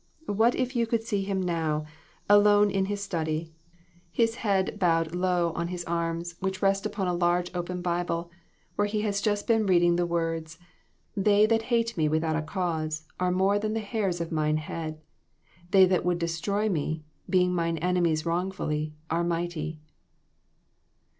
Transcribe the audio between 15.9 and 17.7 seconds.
would destroy me, being